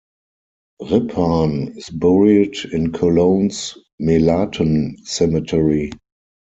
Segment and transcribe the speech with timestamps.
[0.81, 5.91] Riphahn is buried in Cologne's Melaten cemetery.